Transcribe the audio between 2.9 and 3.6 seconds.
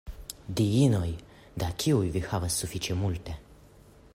multe.